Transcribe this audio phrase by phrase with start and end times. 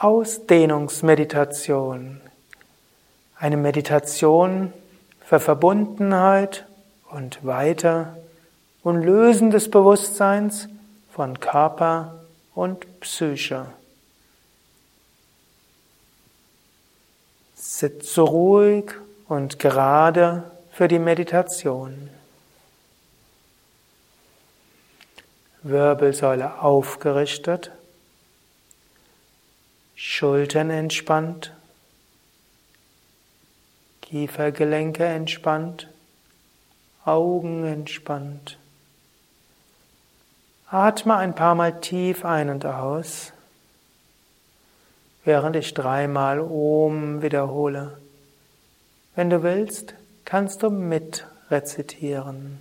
[0.00, 2.20] Ausdehnungsmeditation.
[3.36, 4.72] Eine Meditation
[5.26, 6.64] für Verbundenheit
[7.10, 8.16] und Weiter
[8.82, 10.70] und Lösen des Bewusstseins
[11.12, 12.24] von Körper
[12.54, 13.66] und Psyche.
[17.54, 18.92] Sitze ruhig
[19.28, 22.08] und gerade für die Meditation.
[25.62, 27.70] Wirbelsäule aufgerichtet,
[30.02, 31.52] Schultern entspannt,
[34.00, 35.88] Kiefergelenke entspannt,
[37.04, 38.56] Augen entspannt.
[40.68, 43.34] Atme ein paar Mal tief ein und aus,
[45.26, 47.98] während ich dreimal Om wiederhole.
[49.14, 52.58] Wenn du willst, kannst du mit rezitieren.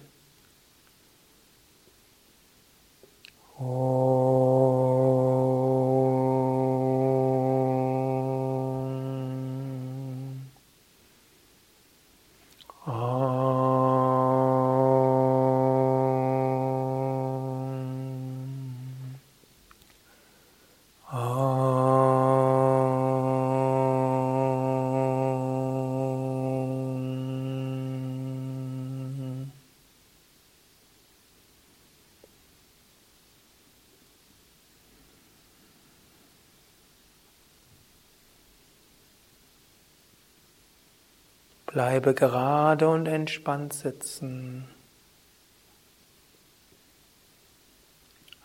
[41.71, 44.67] Bleibe gerade und entspannt sitzen.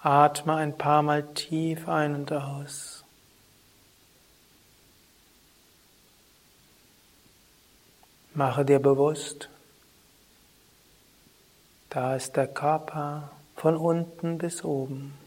[0.03, 3.03] Atme ein paar Mal tief ein und aus.
[8.35, 9.49] Mache dir bewusst,
[11.89, 15.24] da ist der Körper von unten bis oben.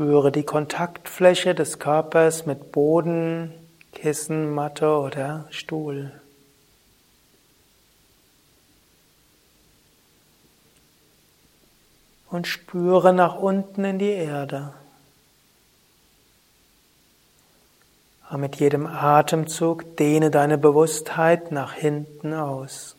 [0.00, 3.52] Spüre die Kontaktfläche des Körpers mit Boden,
[3.92, 6.10] Kissen, Matte oder Stuhl.
[12.30, 14.72] Und spüre nach unten in die Erde.
[18.30, 22.96] Und mit jedem Atemzug dehne deine Bewusstheit nach hinten aus.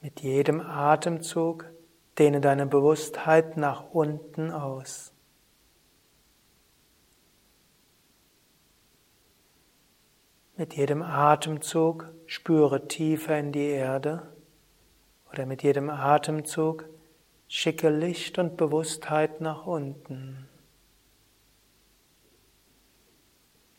[0.00, 1.66] Mit jedem Atemzug
[2.18, 5.12] dehne deine Bewusstheit nach unten aus.
[10.56, 14.32] Mit jedem Atemzug spüre tiefer in die Erde
[15.32, 16.84] oder mit jedem Atemzug
[17.48, 20.48] schicke Licht und Bewusstheit nach unten.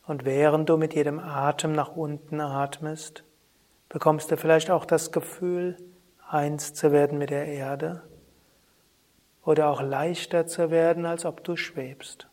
[0.05, 3.23] Und während du mit jedem Atem nach unten atmest,
[3.89, 5.77] bekommst du vielleicht auch das Gefühl,
[6.29, 8.03] eins zu werden mit der Erde
[9.43, 12.27] oder auch leichter zu werden, als ob du schwebst.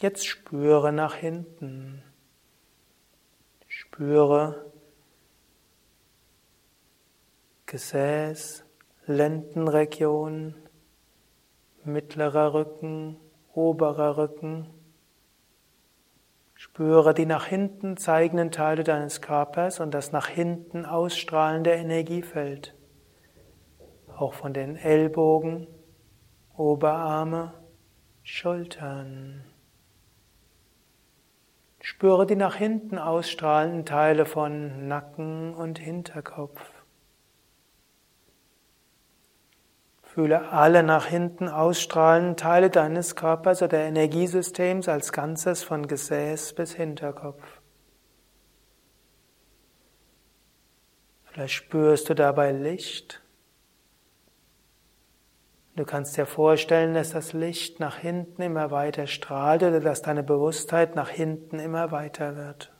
[0.00, 2.02] Jetzt spüre nach hinten.
[3.66, 4.72] Spüre
[7.66, 8.64] Gesäß,
[9.06, 10.54] Lendenregion,
[11.84, 13.16] mittlerer Rücken,
[13.52, 14.77] oberer Rücken.
[16.60, 22.74] Spüre die nach hinten zeigenden Teile deines Körpers und das nach hinten ausstrahlende Energiefeld.
[24.16, 25.68] Auch von den Ellbogen,
[26.56, 27.54] Oberarme,
[28.24, 29.44] Schultern.
[31.78, 36.60] Spüre die nach hinten ausstrahlenden Teile von Nacken und Hinterkopf.
[40.18, 46.74] Fühle alle nach hinten ausstrahlenden Teile deines Körpers oder Energiesystems als Ganzes von Gesäß bis
[46.74, 47.40] Hinterkopf.
[51.26, 53.22] Vielleicht spürst du dabei Licht.
[55.76, 60.24] Du kannst dir vorstellen, dass das Licht nach hinten immer weiter strahlt oder dass deine
[60.24, 62.72] Bewusstheit nach hinten immer weiter wird.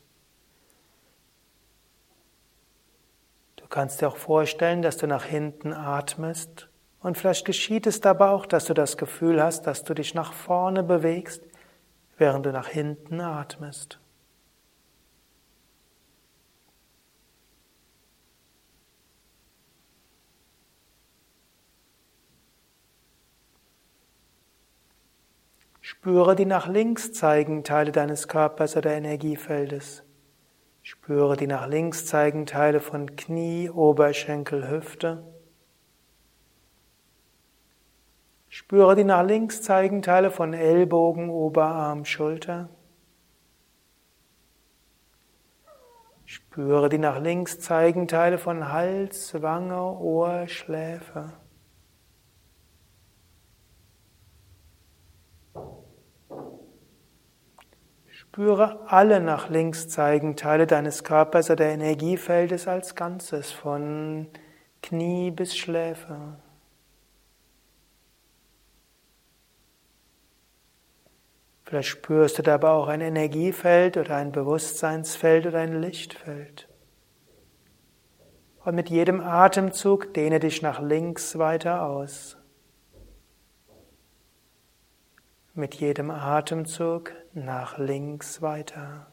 [3.55, 6.68] Du kannst dir auch vorstellen, dass du nach hinten atmest
[7.01, 10.33] und vielleicht geschieht es dabei auch, dass du das Gefühl hast, dass du dich nach
[10.33, 11.43] vorne bewegst,
[12.17, 14.01] während du nach hinten atmest.
[25.81, 30.03] Spüre die nach links zeigenden Teile deines Körpers oder Energiefeldes.
[30.83, 35.25] Spüre die nach links zeigenden Teile von Knie, Oberschenkel, Hüfte.
[38.49, 42.71] Spüre die nach links zeigenden Teile von Ellbogen, Oberarm, Schulter.
[46.25, 51.33] Spüre die nach links zeigenden Teile von Hals, Wange, Ohr, Schläfe.
[58.09, 64.29] Spüre alle nach links zeigenden Teile deines Körpers oder Energiefeldes als Ganzes, von
[64.83, 66.39] Knie bis Schläfe.
[71.69, 76.67] Vielleicht spürst du dabei auch ein Energiefeld oder ein Bewusstseinsfeld oder ein Lichtfeld.
[78.65, 82.39] Und mit jedem Atemzug dehne dich nach links weiter aus.
[85.59, 89.09] mit jedem Atemzug nach links weiter.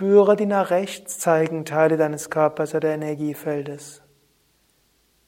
[0.00, 4.00] Spüre die nach rechts zeigenden Teile deines Körpers oder Energiefeldes.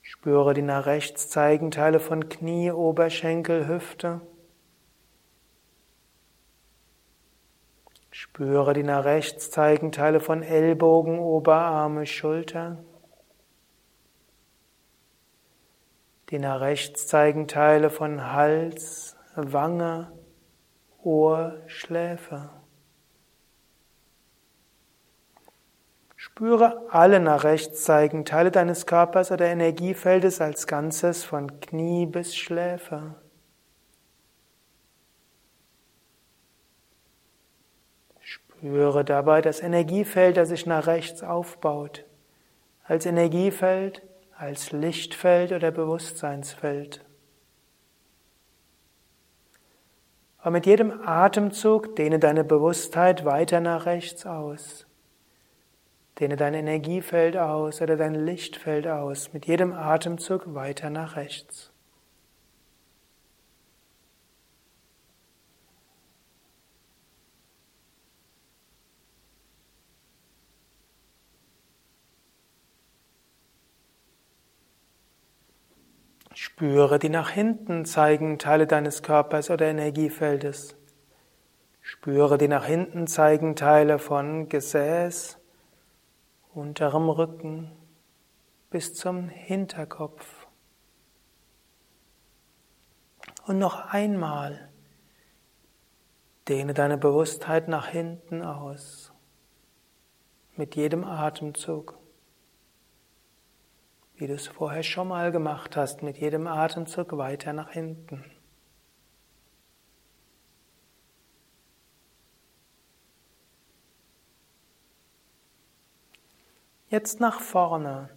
[0.00, 4.22] Spüre die nach rechts zeigenden Teile von Knie, Oberschenkel, Hüfte.
[8.10, 12.82] Spüre die nach rechts zeigenden Teile von Ellbogen, Oberarme, Schulter.
[16.30, 20.10] Die nach rechts zeigenden Teile von Hals, Wange,
[21.02, 22.48] Ohr, Schläfe.
[26.34, 32.34] Spüre alle nach rechts zeigenden Teile deines Körpers oder Energiefeldes als Ganzes von Knie bis
[32.34, 33.16] Schläfe.
[38.20, 42.06] Spüre dabei das Energiefeld, das sich nach rechts aufbaut,
[42.82, 44.00] als Energiefeld,
[44.34, 47.04] als Lichtfeld oder Bewusstseinsfeld.
[50.38, 54.86] Aber mit jedem Atemzug dehne deine Bewusstheit weiter nach rechts aus.
[56.22, 59.32] Dehne dein Energiefeld aus oder dein Lichtfeld aus.
[59.32, 61.72] Mit jedem Atemzug weiter nach rechts.
[76.32, 80.76] Spüre die nach hinten zeigenden Teile deines Körpers oder Energiefeldes.
[81.80, 85.41] Spüre die nach hinten zeigenden Teile von Gesäß,
[86.54, 87.70] unterem Rücken
[88.70, 90.46] bis zum Hinterkopf.
[93.46, 94.68] Und noch einmal
[96.48, 99.12] dehne deine Bewusstheit nach hinten aus
[100.56, 101.98] mit jedem Atemzug,
[104.16, 108.24] wie du es vorher schon mal gemacht hast, mit jedem Atemzug weiter nach hinten.
[116.92, 118.10] Jetzt nach vorne.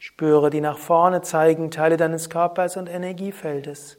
[0.00, 3.96] Spüre die nach vorne zeigenden Teile deines Körpers und Energiefeldes.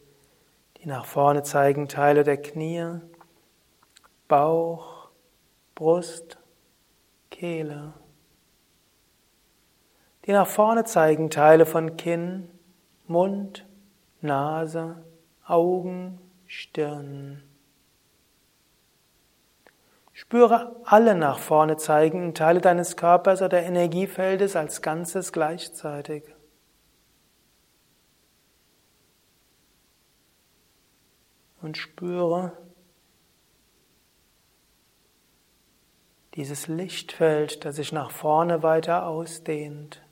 [0.75, 2.99] Die nach vorne zeigenden Teile der Knie,
[4.27, 5.07] Bauch,
[5.73, 6.37] Brust,
[7.31, 7.93] Kehle.
[10.25, 12.49] Die nach vorne zeigenden Teile von Kinn,
[13.07, 13.65] Mund,
[14.19, 15.01] Nase,
[15.45, 17.48] Augen, Stirn.
[20.29, 26.23] Spüre alle nach vorne zeigenden Teile deines Körpers oder Energiefeldes als Ganzes gleichzeitig.
[31.63, 32.51] Und spüre
[36.35, 40.03] dieses Lichtfeld, das sich nach vorne weiter ausdehnt,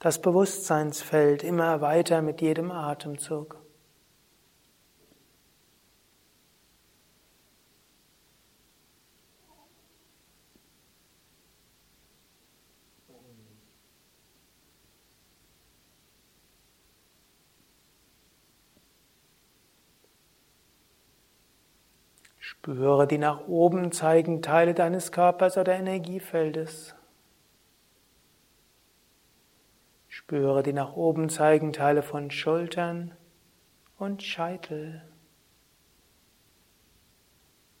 [0.00, 3.61] das Bewusstseinsfeld immer weiter mit jedem Atemzug.
[22.52, 26.94] Spüre die nach oben zeigenden Teile deines Körpers oder Energiefeldes.
[30.06, 33.16] Spüre die nach oben zeigenden Teile von Schultern
[33.98, 35.02] und Scheitel.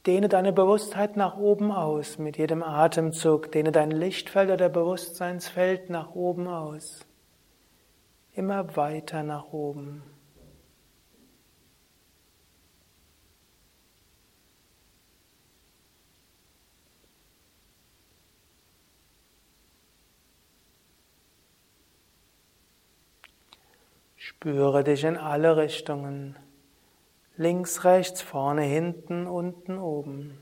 [0.06, 3.52] Dehne deine Bewusstheit nach oben aus mit jedem Atemzug.
[3.52, 7.06] Dehne dein Lichtfeld oder Bewusstseinsfeld nach oben aus.
[8.32, 10.02] Immer weiter nach oben.
[24.24, 26.38] Spüre dich in alle Richtungen.
[27.36, 30.38] Links, rechts, vorne, hinten, unten, oben.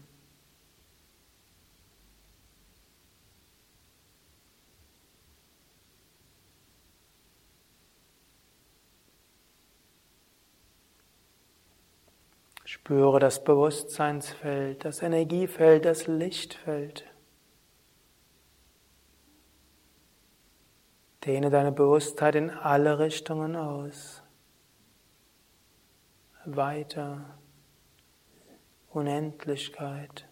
[12.66, 17.09] Spüre das Bewusstseinsfeld, das Energiefeld, das Lichtfeld.
[21.24, 24.22] Dehne deine Bewusstheit in alle Richtungen aus.
[26.44, 27.38] Weiter.
[28.90, 30.26] Unendlichkeit.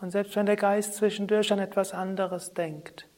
[0.00, 3.08] Und selbst wenn der Geist zwischendurch an etwas anderes denkt,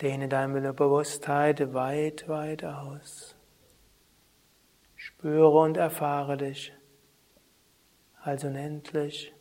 [0.00, 3.36] dehne deine Bewusstheit weit, weit aus.
[4.96, 6.72] Spüre und erfahre dich
[8.22, 9.32] als unendlich,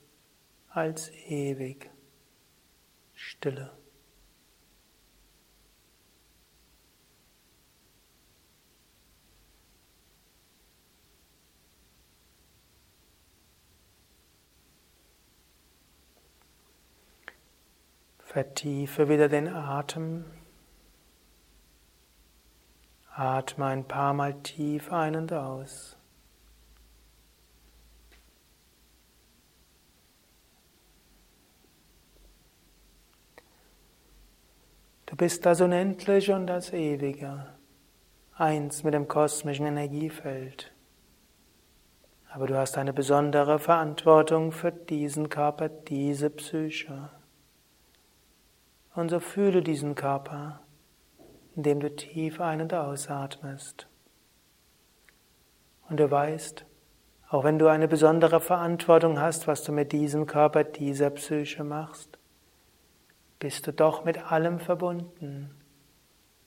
[0.69, 1.89] als ewig.
[3.21, 3.69] Stille.
[18.19, 20.23] Vertiefe wieder den Atem.
[23.13, 25.98] Atme ein paar Mal tief ein und aus.
[35.19, 37.45] Bist das Unendliche und das Ewige,
[38.35, 40.71] eins mit dem kosmischen Energiefeld.
[42.31, 47.09] Aber du hast eine besondere Verantwortung für diesen Körper, diese Psyche.
[48.95, 50.61] Und so fühle diesen Körper,
[51.53, 53.89] indem du tief ein- und ausatmest.
[55.89, 56.65] Und du weißt,
[57.27, 62.18] auch wenn du eine besondere Verantwortung hast, was du mit diesem Körper, dieser Psyche machst,
[63.39, 65.55] bist du doch mit allem verbunden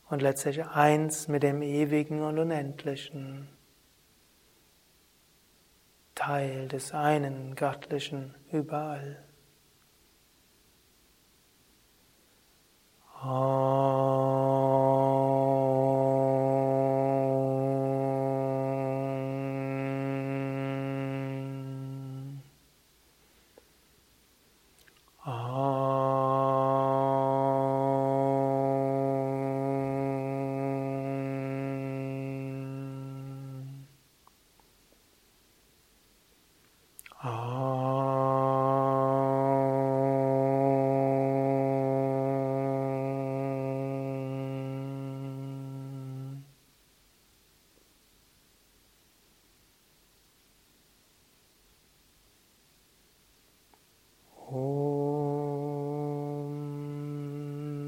[0.09, 3.49] und letztlich eins mit dem Ewigen und Unendlichen,
[6.15, 9.25] Teil des einen Göttlichen überall.
[13.25, 14.42] Oh.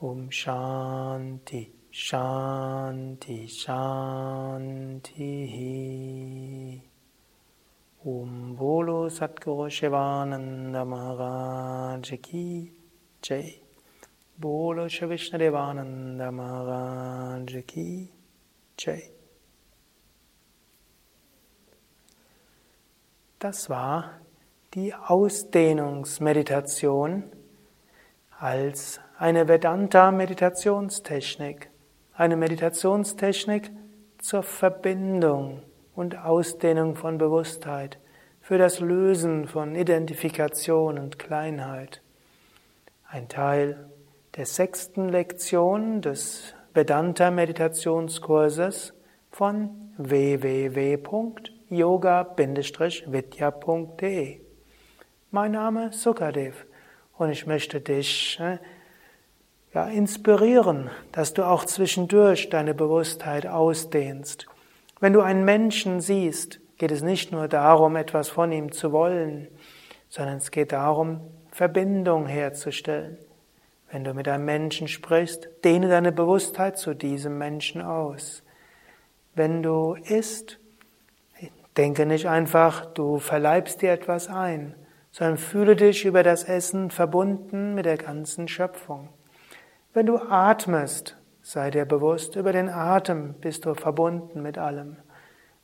[0.00, 5.20] Om Shanti Shanti Shanti
[8.06, 12.70] Om Bolo Satguru Shivananda Maharaj Ki
[13.20, 13.60] Jai.
[14.38, 18.08] Bolo Shri Vishnadevananda Maharaj Ki
[18.76, 19.02] Jai.
[23.40, 24.20] Das war
[24.74, 27.32] die Ausdehnungsmeditation
[28.38, 31.70] als eine Vedanta-Meditationstechnik.
[32.14, 33.70] Eine Meditationstechnik
[34.18, 35.62] zur Verbindung
[35.94, 37.98] und Ausdehnung von Bewusstheit,
[38.40, 42.00] für das Lösen von Identifikation und Kleinheit.
[43.08, 43.90] Ein Teil
[44.36, 48.94] der sechsten Lektion des Vedanta-Meditationskurses
[49.30, 50.96] von www
[51.70, 54.40] yoga-vidya.de.
[55.30, 56.64] Mein Name Sukadev
[57.18, 58.56] und ich möchte dich äh,
[59.74, 64.46] ja, inspirieren, dass du auch zwischendurch deine Bewusstheit ausdehnst.
[65.00, 69.48] Wenn du einen Menschen siehst, geht es nicht nur darum, etwas von ihm zu wollen,
[70.08, 73.18] sondern es geht darum, Verbindung herzustellen.
[73.90, 78.42] Wenn du mit einem Menschen sprichst, dehne deine Bewusstheit zu diesem Menschen aus.
[79.34, 80.58] Wenn du isst,
[81.78, 84.74] Denke nicht einfach, du verleibst dir etwas ein,
[85.12, 89.10] sondern fühle dich über das Essen verbunden mit der ganzen Schöpfung.
[89.94, 94.96] Wenn du atmest, sei dir bewusst, über den Atem bist du verbunden mit allem.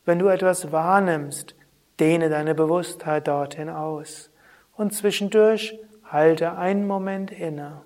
[0.05, 1.55] Wenn du etwas wahrnimmst,
[2.01, 4.31] dehne deine Bewusstheit dorthin aus.
[4.77, 7.83] Und zwischendurch halte einen Moment inne.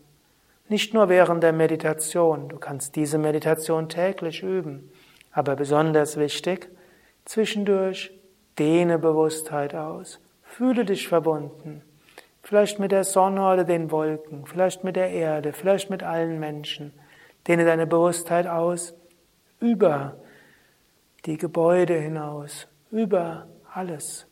[0.69, 4.91] Nicht nur während der Meditation, du kannst diese Meditation täglich üben,
[5.33, 6.69] aber besonders wichtig,
[7.25, 8.13] zwischendurch
[8.59, 10.21] Dehne Bewusstheit aus.
[10.43, 11.83] Fühle dich verbunden.
[12.49, 16.95] Vielleicht mit der Sonne oder den Wolken, vielleicht mit der Erde, vielleicht mit allen Menschen.
[17.47, 18.95] Dehne deine Bewusstheit aus
[19.61, 20.17] über
[21.27, 24.27] die Gebäude hinaus, über alles.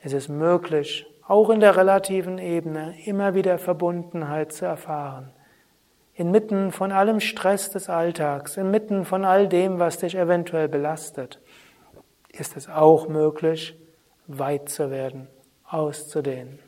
[0.00, 5.32] Es ist möglich, auch in der relativen Ebene immer wieder Verbundenheit zu erfahren.
[6.14, 11.40] Inmitten von allem Stress des Alltags, inmitten von all dem, was dich eventuell belastet
[12.38, 13.74] ist es auch möglich,
[14.26, 15.28] weit zu werden,
[15.64, 16.58] auszudehnen.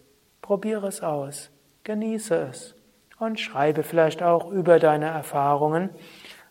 [0.48, 1.50] Probiere es aus,
[1.84, 2.74] genieße es
[3.18, 5.90] und schreibe vielleicht auch über deine Erfahrungen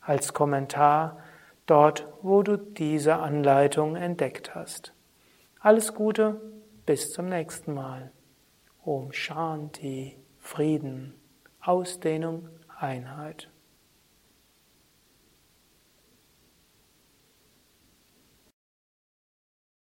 [0.01, 1.17] als Kommentar
[1.65, 4.93] dort, wo du diese Anleitung entdeckt hast.
[5.59, 6.39] Alles Gute,
[6.85, 8.11] bis zum nächsten Mal.
[8.85, 11.15] Om Shanti, Frieden,
[11.59, 13.49] Ausdehnung, Einheit.